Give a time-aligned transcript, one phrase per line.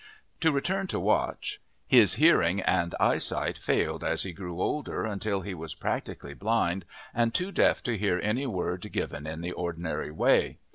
[0.39, 1.61] To return to Watch.
[1.85, 7.31] His hearing and eyesight failed as he grew older until he was practically blind and
[7.35, 10.57] too deaf to hear any word given in the ordinary way.